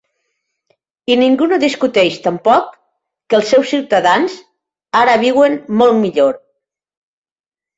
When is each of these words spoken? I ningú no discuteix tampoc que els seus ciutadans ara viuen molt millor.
I 1.11 1.17
ningú 1.23 1.47
no 1.51 1.59
discuteix 1.63 2.17
tampoc 2.23 2.71
que 3.29 3.39
els 3.41 3.51
seus 3.55 3.69
ciutadans 3.75 4.39
ara 5.03 5.15
viuen 5.25 5.61
molt 5.83 6.01
millor. 6.03 6.35